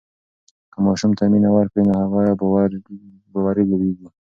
که 0.71 0.77
ماشوم 0.85 1.11
ته 1.17 1.23
مینه 1.31 1.49
ورکړو 1.53 1.87
نو 1.89 1.93
هغه 2.03 2.21
باوري 3.33 3.63
لویېږي. 3.71 4.07